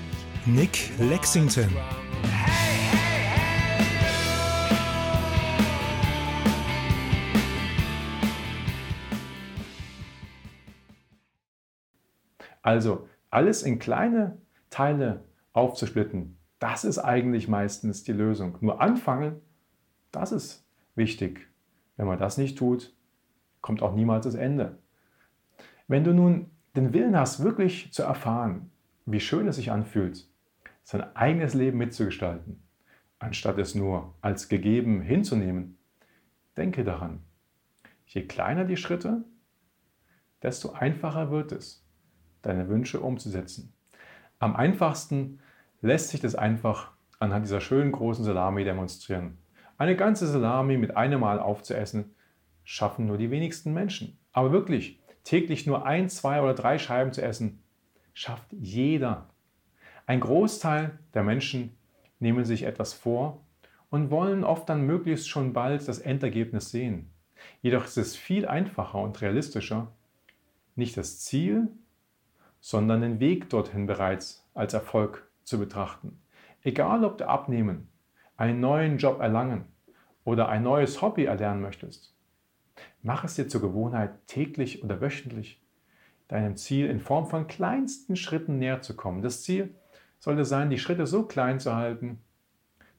Nick 0.45 0.91
Lexington. 0.99 1.69
Also 12.61 13.07
alles 13.29 13.63
in 13.63 13.79
kleine 13.79 14.41
Teile 14.69 15.23
aufzusplitten, 15.53 16.36
das 16.59 16.83
ist 16.83 16.99
eigentlich 16.99 17.47
meistens 17.47 18.03
die 18.03 18.13
Lösung. 18.13 18.57
Nur 18.61 18.81
anfangen, 18.81 19.41
das 20.11 20.31
ist 20.31 20.67
wichtig. 20.95 21.47
Wenn 21.95 22.07
man 22.07 22.19
das 22.19 22.37
nicht 22.37 22.57
tut, 22.57 22.95
kommt 23.61 23.81
auch 23.81 23.95
niemals 23.95 24.25
das 24.25 24.35
Ende. 24.35 24.77
Wenn 25.87 26.03
du 26.03 26.13
nun 26.13 26.51
den 26.75 26.93
Willen 26.93 27.17
hast, 27.17 27.43
wirklich 27.43 27.91
zu 27.91 28.03
erfahren, 28.03 28.71
wie 29.05 29.19
schön 29.19 29.47
es 29.47 29.55
sich 29.55 29.71
anfühlt, 29.71 30.27
sein 30.83 31.15
eigenes 31.15 31.53
Leben 31.53 31.77
mitzugestalten, 31.77 32.61
anstatt 33.19 33.57
es 33.57 33.75
nur 33.75 34.15
als 34.21 34.47
gegeben 34.47 35.01
hinzunehmen. 35.01 35.77
Denke 36.55 36.83
daran, 36.83 37.21
je 38.05 38.25
kleiner 38.25 38.65
die 38.65 38.77
Schritte, 38.77 39.23
desto 40.41 40.71
einfacher 40.71 41.31
wird 41.31 41.51
es, 41.51 41.85
deine 42.41 42.69
Wünsche 42.69 42.99
umzusetzen. 42.99 43.73
Am 44.39 44.55
einfachsten 44.55 45.39
lässt 45.81 46.09
sich 46.09 46.21
das 46.21 46.35
einfach 46.35 46.91
anhand 47.19 47.45
dieser 47.45 47.61
schönen 47.61 47.91
großen 47.91 48.23
Salami 48.23 48.63
demonstrieren. 48.63 49.37
Eine 49.77 49.95
ganze 49.95 50.27
Salami 50.27 50.77
mit 50.77 50.97
einem 50.97 51.21
Mal 51.21 51.39
aufzuessen, 51.39 52.15
schaffen 52.63 53.05
nur 53.05 53.17
die 53.17 53.31
wenigsten 53.31 53.73
Menschen. 53.73 54.17
Aber 54.33 54.51
wirklich, 54.51 54.99
täglich 55.23 55.67
nur 55.67 55.85
ein, 55.85 56.09
zwei 56.09 56.41
oder 56.41 56.53
drei 56.53 56.77
Scheiben 56.77 57.13
zu 57.13 57.21
essen, 57.21 57.61
schafft 58.13 58.47
jeder. 58.51 59.29
Ein 60.05 60.19
Großteil 60.19 60.97
der 61.13 61.23
Menschen 61.23 61.77
nehmen 62.19 62.45
sich 62.45 62.63
etwas 62.63 62.93
vor 62.93 63.41
und 63.89 64.09
wollen 64.09 64.43
oft 64.43 64.67
dann 64.69 64.85
möglichst 64.85 65.29
schon 65.29 65.53
bald 65.53 65.87
das 65.87 65.99
Endergebnis 65.99 66.71
sehen. 66.71 67.09
Jedoch 67.61 67.85
ist 67.85 67.97
es 67.97 68.15
viel 68.15 68.47
einfacher 68.47 68.99
und 68.99 69.21
realistischer, 69.21 69.91
nicht 70.75 70.97
das 70.97 71.19
Ziel, 71.19 71.67
sondern 72.59 73.01
den 73.01 73.19
Weg 73.19 73.49
dorthin 73.49 73.85
bereits 73.85 74.45
als 74.53 74.73
Erfolg 74.73 75.26
zu 75.47 75.57
betrachten. 75.57 76.19
Egal 76.61 77.05
ob 77.05 77.17
du 77.17 77.27
abnehmen, 77.27 77.87
einen 78.35 78.59
neuen 78.59 78.97
Job 78.97 79.21
erlangen 79.21 79.65
oder 80.25 80.49
ein 80.49 80.61
neues 80.61 81.01
Hobby 81.01 81.23
erlernen 81.23 81.61
möchtest. 81.61 82.13
Mach 83.01 83.23
es 83.23 83.35
dir 83.35 83.47
zur 83.47 83.61
Gewohnheit, 83.61 84.27
täglich 84.27 84.83
oder 84.83 84.99
wöchentlich 84.99 85.63
deinem 86.27 86.57
Ziel 86.57 86.87
in 86.87 86.99
Form 86.99 87.27
von 87.27 87.47
kleinsten 87.47 88.17
Schritten 88.17 88.59
näher 88.59 88.81
zu 88.81 88.97
kommen. 88.97 89.21
Das 89.21 89.43
Ziel 89.43 89.73
sollte 90.19 90.43
sein, 90.43 90.69
die 90.69 90.79
Schritte 90.79 91.07
so 91.07 91.23
klein 91.23 91.61
zu 91.61 91.73
halten, 91.73 92.21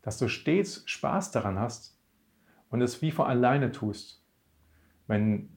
dass 0.01 0.17
du 0.17 0.29
stets 0.29 0.83
Spaß 0.87 1.31
daran 1.33 1.59
hast 1.59 2.01
und 2.71 2.81
es 2.81 3.03
wie 3.03 3.11
von 3.11 3.27
alleine 3.27 3.73
tust. 3.73 4.25
Wenn, 5.07 5.51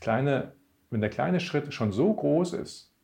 kleine, 0.00 0.54
wenn 0.90 1.00
der 1.00 1.10
kleine 1.10 1.40
Schritt 1.40 1.74
schon 1.74 1.90
so 1.90 2.14
groß 2.14 2.52
ist, 2.52 2.94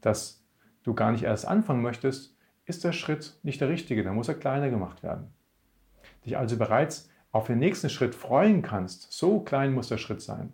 dass 0.00 0.42
du 0.82 0.94
gar 0.94 1.12
nicht 1.12 1.24
erst 1.24 1.46
anfangen 1.46 1.82
möchtest, 1.82 2.39
ist 2.70 2.84
der 2.84 2.92
Schritt 2.92 3.38
nicht 3.42 3.60
der 3.60 3.68
richtige, 3.68 4.02
dann 4.02 4.14
muss 4.14 4.28
er 4.28 4.34
kleiner 4.34 4.70
gemacht 4.70 5.02
werden. 5.02 5.32
Dich 6.24 6.36
also 6.38 6.56
bereits 6.56 7.10
auf 7.32 7.46
den 7.46 7.58
nächsten 7.58 7.90
Schritt 7.90 8.14
freuen 8.14 8.62
kannst, 8.62 9.12
so 9.12 9.40
klein 9.40 9.72
muss 9.72 9.88
der 9.88 9.98
Schritt 9.98 10.22
sein, 10.22 10.52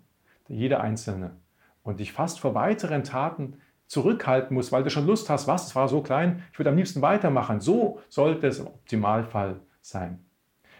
jeder 0.48 0.80
einzelne, 0.80 1.36
und 1.82 2.00
dich 2.00 2.12
fast 2.12 2.40
vor 2.40 2.54
weiteren 2.54 3.04
Taten 3.04 3.58
zurückhalten 3.86 4.54
musst, 4.54 4.72
weil 4.72 4.82
du 4.82 4.90
schon 4.90 5.06
Lust 5.06 5.30
hast, 5.30 5.46
was, 5.46 5.68
es 5.68 5.76
war 5.76 5.88
so 5.88 6.02
klein, 6.02 6.42
ich 6.52 6.58
würde 6.58 6.70
am 6.70 6.76
liebsten 6.76 7.02
weitermachen. 7.02 7.60
So 7.60 8.00
sollte 8.08 8.48
es 8.48 8.58
im 8.58 8.66
Optimalfall 8.66 9.60
sein. 9.80 10.24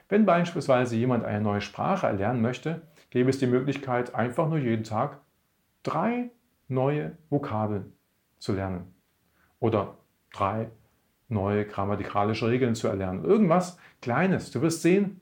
Wenn 0.09 0.27
beispielsweise 0.27 0.97
jemand 0.97 1.25
eine 1.25 1.41
neue 1.41 1.61
Sprache 1.61 2.07
erlernen 2.07 2.43
möchte, 2.43 2.83
gäbe 3.11 3.31
es 3.31 3.39
die 3.39 3.47
Möglichkeit, 3.47 4.15
einfach 4.15 4.49
nur 4.49 4.59
jeden 4.59 4.85
Tag 4.85 5.21
drei 5.83 6.31
neue 6.69 7.17
Vokabeln 7.31 7.93
zu 8.39 8.53
lernen 8.53 8.95
oder 9.61 9.97
drei 10.33 10.71
neue 11.29 11.65
grammatikalische 11.65 12.49
Regeln 12.49 12.75
zu 12.75 12.89
erlernen. 12.89 13.25
Irgendwas 13.25 13.79
Kleines. 14.01 14.51
Du 14.51 14.63
wirst 14.63 14.83
sehen, 14.83 15.21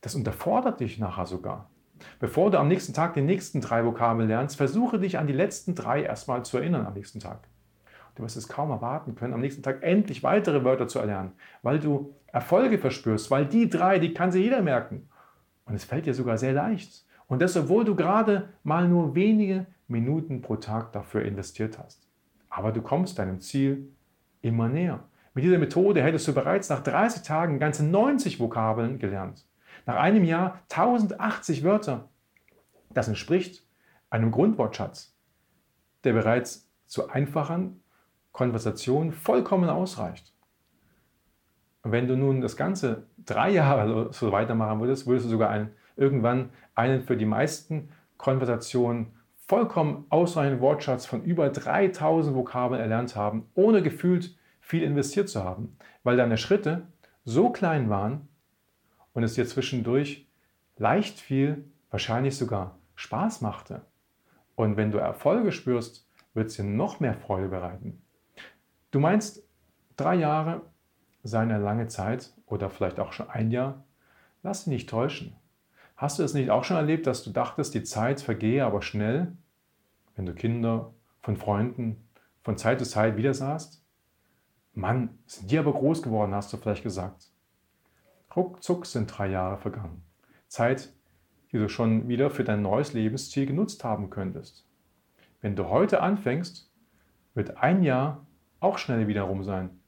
das 0.00 0.14
unterfordert 0.14 0.80
dich 0.80 0.98
nachher 0.98 1.26
sogar. 1.26 1.70
Bevor 2.18 2.50
du 2.50 2.58
am 2.58 2.68
nächsten 2.68 2.92
Tag 2.92 3.14
die 3.14 3.22
nächsten 3.22 3.60
drei 3.60 3.84
Vokabeln 3.84 4.28
lernst, 4.28 4.56
versuche 4.56 4.98
dich 4.98 5.18
an 5.18 5.26
die 5.26 5.32
letzten 5.32 5.74
drei 5.74 6.02
erstmal 6.02 6.44
zu 6.44 6.58
erinnern 6.58 6.86
am 6.86 6.94
nächsten 6.94 7.20
Tag. 7.20 7.48
Du 8.14 8.22
wirst 8.22 8.36
es 8.36 8.48
kaum 8.48 8.70
erwarten 8.70 9.14
können, 9.14 9.34
am 9.34 9.40
nächsten 9.40 9.62
Tag 9.62 9.82
endlich 9.82 10.22
weitere 10.22 10.64
Wörter 10.64 10.88
zu 10.88 10.98
erlernen, 10.98 11.32
weil 11.62 11.78
du 11.78 12.14
Erfolge 12.26 12.78
verspürst, 12.78 13.30
weil 13.30 13.46
die 13.46 13.68
drei, 13.68 13.98
die 13.98 14.14
kann 14.14 14.32
sich 14.32 14.42
jeder 14.42 14.62
merken. 14.62 15.08
Und 15.66 15.74
es 15.74 15.84
fällt 15.84 16.06
dir 16.06 16.14
sogar 16.14 16.38
sehr 16.38 16.52
leicht. 16.52 17.04
Und 17.26 17.42
das, 17.42 17.56
obwohl 17.56 17.84
du 17.84 17.94
gerade 17.94 18.50
mal 18.62 18.88
nur 18.88 19.14
wenige 19.14 19.66
Minuten 19.88 20.40
pro 20.40 20.56
Tag 20.56 20.92
dafür 20.92 21.22
investiert 21.22 21.78
hast. 21.78 22.06
Aber 22.48 22.72
du 22.72 22.82
kommst 22.82 23.18
deinem 23.18 23.40
Ziel 23.40 23.88
immer 24.40 24.68
näher. 24.68 25.00
Mit 25.36 25.44
dieser 25.44 25.58
Methode 25.58 26.02
hättest 26.02 26.26
du 26.28 26.32
bereits 26.32 26.70
nach 26.70 26.82
30 26.82 27.20
Tagen 27.20 27.58
ganze 27.58 27.84
90 27.84 28.40
Vokabeln 28.40 28.98
gelernt. 28.98 29.44
Nach 29.84 29.96
einem 29.96 30.24
Jahr 30.24 30.60
1080 30.70 31.62
Wörter. 31.62 32.08
Das 32.94 33.06
entspricht 33.06 33.62
einem 34.08 34.30
Grundwortschatz, 34.30 35.14
der 36.04 36.14
bereits 36.14 36.70
zu 36.86 37.10
einfachen 37.10 37.82
Konversationen 38.32 39.12
vollkommen 39.12 39.68
ausreicht. 39.68 40.32
Und 41.82 41.92
wenn 41.92 42.08
du 42.08 42.16
nun 42.16 42.40
das 42.40 42.56
Ganze 42.56 43.02
drei 43.18 43.50
Jahre 43.50 44.08
so 44.12 44.32
weitermachen 44.32 44.80
würdest, 44.80 45.06
würdest 45.06 45.26
du 45.26 45.30
sogar 45.30 45.50
einen, 45.50 45.68
irgendwann 45.96 46.48
einen 46.74 47.02
für 47.02 47.18
die 47.18 47.26
meisten 47.26 47.90
Konversationen 48.16 49.12
vollkommen 49.46 50.06
ausreichenden 50.08 50.62
Wortschatz 50.62 51.04
von 51.04 51.24
über 51.24 51.50
3000 51.50 52.34
Vokabeln 52.34 52.80
erlernt 52.80 53.16
haben, 53.16 53.50
ohne 53.54 53.82
gefühlt 53.82 54.34
viel 54.66 54.82
investiert 54.82 55.28
zu 55.28 55.44
haben, 55.44 55.76
weil 56.02 56.16
deine 56.16 56.36
Schritte 56.36 56.88
so 57.24 57.50
klein 57.50 57.88
waren 57.88 58.26
und 59.12 59.22
es 59.22 59.34
dir 59.34 59.46
zwischendurch 59.46 60.26
leicht 60.76 61.20
viel, 61.20 61.70
wahrscheinlich 61.90 62.36
sogar 62.36 62.76
Spaß 62.96 63.42
machte. 63.42 63.82
Und 64.56 64.76
wenn 64.76 64.90
du 64.90 64.98
Erfolge 64.98 65.52
spürst, 65.52 66.10
wird 66.34 66.48
es 66.48 66.56
dir 66.56 66.64
noch 66.64 66.98
mehr 66.98 67.14
Freude 67.14 67.48
bereiten. 67.48 68.02
Du 68.90 68.98
meinst, 68.98 69.48
drei 69.96 70.16
Jahre 70.16 70.62
seien 71.22 71.52
eine 71.52 71.62
lange 71.62 71.86
Zeit 71.86 72.32
oder 72.46 72.68
vielleicht 72.68 72.98
auch 72.98 73.12
schon 73.12 73.30
ein 73.30 73.52
Jahr? 73.52 73.84
Lass 74.42 74.64
dich 74.64 74.72
nicht 74.72 74.90
täuschen. 74.90 75.36
Hast 75.96 76.18
du 76.18 76.24
es 76.24 76.34
nicht 76.34 76.50
auch 76.50 76.64
schon 76.64 76.76
erlebt, 76.76 77.06
dass 77.06 77.22
du 77.22 77.30
dachtest, 77.30 77.72
die 77.74 77.84
Zeit 77.84 78.20
vergehe 78.20 78.64
aber 78.64 78.82
schnell, 78.82 79.32
wenn 80.16 80.26
du 80.26 80.34
Kinder 80.34 80.92
von 81.22 81.36
Freunden 81.36 82.08
von 82.42 82.58
Zeit 82.58 82.80
zu 82.80 82.84
Zeit 82.84 83.16
wieder 83.16 83.32
sahst? 83.32 83.85
Mann, 84.76 85.18
sind 85.26 85.50
die 85.50 85.58
aber 85.58 85.72
groß 85.72 86.02
geworden, 86.02 86.34
hast 86.34 86.52
du 86.52 86.58
vielleicht 86.58 86.82
gesagt. 86.82 87.30
Ruckzuck 88.34 88.84
sind 88.84 89.06
drei 89.06 89.28
Jahre 89.28 89.56
vergangen. 89.56 90.02
Zeit, 90.48 90.92
die 91.50 91.56
du 91.56 91.70
schon 91.70 92.08
wieder 92.08 92.28
für 92.28 92.44
dein 92.44 92.60
neues 92.60 92.92
Lebensziel 92.92 93.46
genutzt 93.46 93.84
haben 93.84 94.10
könntest. 94.10 94.66
Wenn 95.40 95.56
du 95.56 95.70
heute 95.70 96.02
anfängst, 96.02 96.70
wird 97.32 97.56
ein 97.56 97.82
Jahr 97.82 98.26
auch 98.60 98.76
schnell 98.76 99.08
wieder 99.08 99.22
rum 99.22 99.44
sein. 99.44 99.80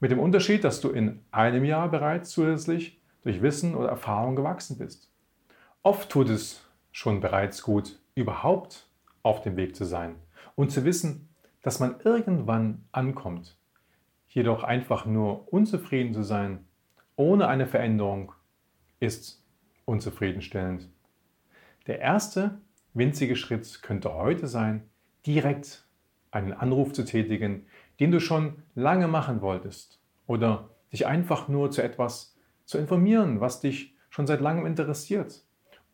Mit 0.00 0.10
dem 0.10 0.18
Unterschied, 0.18 0.64
dass 0.64 0.80
du 0.80 0.90
in 0.90 1.24
einem 1.30 1.64
Jahr 1.64 1.88
bereits 1.88 2.30
zusätzlich 2.30 3.00
durch 3.22 3.40
Wissen 3.40 3.76
oder 3.76 3.88
Erfahrung 3.88 4.34
gewachsen 4.34 4.78
bist. 4.78 5.12
Oft 5.84 6.10
tut 6.10 6.28
es 6.28 6.64
schon 6.90 7.20
bereits 7.20 7.62
gut, 7.62 8.00
überhaupt 8.16 8.88
auf 9.22 9.42
dem 9.42 9.56
Weg 9.56 9.76
zu 9.76 9.84
sein 9.84 10.16
und 10.56 10.72
zu 10.72 10.84
wissen, 10.84 11.28
dass 11.62 11.78
man 11.78 12.00
irgendwann 12.02 12.84
ankommt. 12.90 13.56
Jedoch 14.34 14.62
einfach 14.62 15.06
nur 15.06 15.50
unzufrieden 15.50 16.12
zu 16.12 16.22
sein, 16.22 16.66
ohne 17.16 17.48
eine 17.48 17.66
Veränderung, 17.66 18.32
ist 19.00 19.42
unzufriedenstellend. 19.86 20.90
Der 21.86 22.00
erste 22.00 22.60
winzige 22.92 23.36
Schritt 23.36 23.82
könnte 23.82 24.12
heute 24.12 24.46
sein, 24.46 24.90
direkt 25.24 25.88
einen 26.30 26.52
Anruf 26.52 26.92
zu 26.92 27.06
tätigen, 27.06 27.66
den 27.98 28.10
du 28.10 28.20
schon 28.20 28.62
lange 28.74 29.08
machen 29.08 29.40
wolltest 29.40 29.98
oder 30.26 30.68
dich 30.92 31.06
einfach 31.06 31.48
nur 31.48 31.70
zu 31.70 31.82
etwas 31.82 32.36
zu 32.66 32.76
informieren, 32.76 33.40
was 33.40 33.60
dich 33.60 33.94
schon 34.10 34.26
seit 34.26 34.42
langem 34.42 34.66
interessiert 34.66 35.44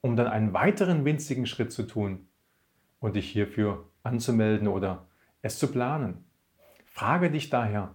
um 0.00 0.16
dann 0.16 0.26
einen 0.26 0.52
weiteren 0.52 1.04
winzigen 1.04 1.46
Schritt 1.46 1.72
zu 1.72 1.82
tun 1.84 2.28
und 3.00 3.16
dich 3.16 3.30
hierfür 3.30 3.88
anzumelden 4.02 4.68
oder 4.68 5.06
es 5.42 5.58
zu 5.58 5.70
planen. 5.70 6.24
Frage 6.86 7.30
dich 7.30 7.50
daher, 7.50 7.94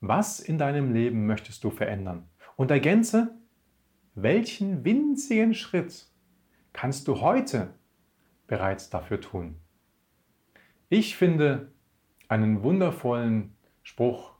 was 0.00 0.40
in 0.40 0.58
deinem 0.58 0.92
Leben 0.92 1.26
möchtest 1.26 1.62
du 1.64 1.70
verändern? 1.70 2.28
Und 2.56 2.70
ergänze, 2.70 3.34
welchen 4.14 4.84
winzigen 4.84 5.54
Schritt 5.54 6.08
kannst 6.72 7.08
du 7.08 7.20
heute 7.20 7.74
bereits 8.46 8.90
dafür 8.90 9.20
tun? 9.20 9.56
Ich 10.88 11.16
finde 11.16 11.70
einen 12.28 12.62
wundervollen 12.62 13.56
Spruch 13.82 14.34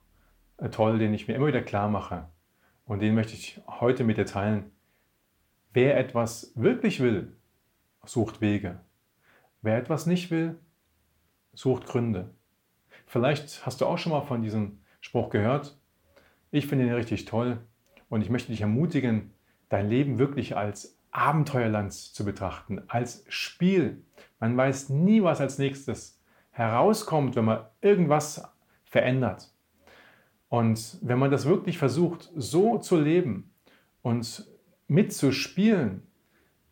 äh, 0.57 0.69
toll, 0.69 0.99
den 0.99 1.15
ich 1.15 1.29
mir 1.29 1.35
immer 1.35 1.47
wieder 1.47 1.63
klar 1.63 1.89
mache. 1.89 2.29
Und 2.85 3.01
den 3.01 3.15
möchte 3.15 3.35
ich 3.35 3.61
heute 3.67 4.05
mit 4.05 4.17
dir 4.17 4.27
teilen. 4.27 4.73
Wer 5.73 5.97
etwas 5.97 6.53
wirklich 6.57 7.01
will, 7.01 7.37
sucht 8.05 8.41
Wege. 8.41 8.81
Wer 9.63 9.77
etwas 9.77 10.07
nicht 10.07 10.31
will, 10.31 10.59
sucht 11.53 11.87
Gründe. 11.87 12.35
Vielleicht 13.07 13.65
hast 13.67 13.81
du 13.81 13.87
auch 13.87 13.99
schon 13.99 14.13
mal 14.13 14.23
von 14.23 14.43
diesem 14.43 14.80
Spruch 15.01 15.31
gehört. 15.31 15.79
Ich 16.51 16.67
finde 16.67 16.87
ihn 16.87 16.93
richtig 16.93 17.25
toll 17.25 17.59
und 18.09 18.23
ich 18.23 18.31
möchte 18.31 18.53
dich 18.53 18.61
ermutigen, 18.61 19.33
dein 19.69 19.89
Leben 19.89 20.19
wirklich 20.19 20.57
als 20.57 20.99
Abenteuerland 21.13 21.93
zu 21.93 22.25
betrachten, 22.25 22.83
als 22.89 23.25
Spiel. 23.29 24.03
Man 24.39 24.57
weiß 24.57 24.91
nie, 24.91 25.23
was 25.23 25.41
als 25.41 25.59
nächstes 25.59 26.21
herauskommt, 26.51 27.37
wenn 27.37 27.45
man 27.45 27.67
irgendwas 27.81 28.43
verändert. 28.85 29.53
Und 30.49 30.99
wenn 31.03 31.19
man 31.19 31.31
das 31.31 31.47
wirklich 31.47 31.79
versucht, 31.79 32.31
so 32.35 32.79
zu 32.79 33.01
leben 33.01 33.53
und 34.03 34.47
mitzuspielen, 34.89 36.03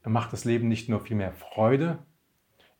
dann 0.03 0.13
macht 0.13 0.33
das 0.33 0.45
Leben 0.45 0.69
nicht 0.69 0.89
nur 0.89 1.01
viel 1.01 1.17
mehr 1.17 1.33
Freude, 1.33 1.99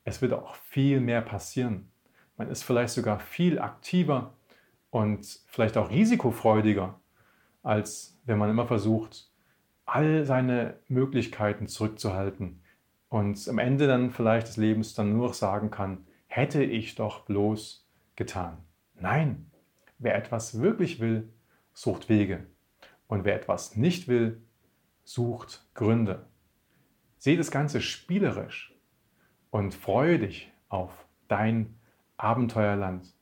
es 0.05 0.23
wird 0.23 0.33
auch 0.33 0.55
viel 0.57 1.01
mehr 1.01 1.21
passieren. 1.21 1.91
Man 2.37 2.49
ist 2.49 2.63
vielleicht 2.63 2.95
sogar 2.95 3.21
viel 3.21 3.59
aktiver 3.59 4.35
und 4.91 5.41
vielleicht 5.47 5.77
auch 5.77 5.91
risikofreudiger, 5.91 7.01
als 7.63 8.19
wenn 8.25 8.39
man 8.39 8.51
immer 8.51 8.67
versucht, 8.67 9.31
all 9.85 10.25
seine 10.25 10.79
Möglichkeiten 10.89 11.67
zurückzuhalten 11.67 12.63
und 13.09 13.49
am 13.49 13.59
Ende 13.59 13.87
dann 13.87 14.11
vielleicht 14.11 14.49
des 14.49 14.57
Lebens 14.57 14.95
dann 14.95 15.13
nur 15.13 15.29
noch 15.29 15.35
sagen 15.35 15.71
kann, 15.71 16.07
hätte 16.27 16.63
ich 16.63 16.95
doch 16.95 17.25
bloß 17.25 17.87
getan. 18.17 18.59
Nein, 18.95 19.51
wer 19.99 20.15
etwas 20.15 20.61
wirklich 20.61 21.01
will, 21.01 21.33
sucht 21.73 22.09
Wege. 22.09 22.47
Und 23.07 23.25
wer 23.25 23.37
etwas 23.37 23.77
nicht 23.77 24.09
will, 24.09 24.43
sucht 25.05 25.67
Gründe. 25.75 26.27
Sieh 27.17 27.37
das 27.37 27.51
Ganze 27.51 27.81
spielerisch 27.81 28.77
und 29.51 29.75
freue 29.75 30.19
dich 30.19 30.53
auf 30.69 31.07
dein 31.29 31.79
Abenteuerland. 32.19 33.15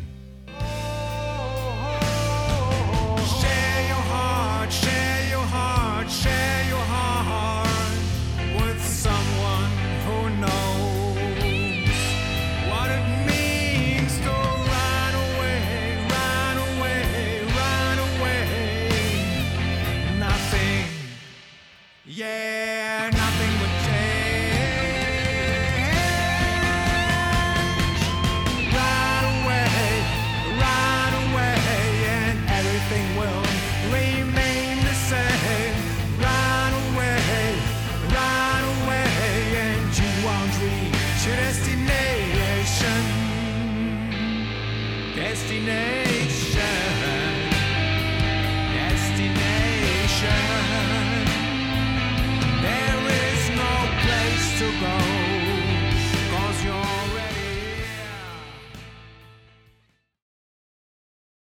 Yeah, 22.15 23.09
nothing. 23.09 23.52